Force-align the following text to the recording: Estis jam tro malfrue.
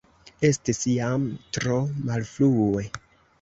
Estis 0.47 0.79
jam 0.91 1.27
tro 1.59 1.77
malfrue. 2.09 2.89